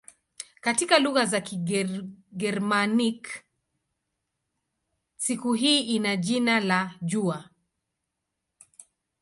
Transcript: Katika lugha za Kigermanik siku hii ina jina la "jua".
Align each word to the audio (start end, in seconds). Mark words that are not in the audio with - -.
Katika 0.61 0.99
lugha 0.99 1.25
za 1.25 1.41
Kigermanik 1.41 3.27
siku 5.17 5.53
hii 5.53 5.81
ina 5.81 6.15
jina 6.15 6.59
la 6.59 6.95
"jua". 7.01 7.49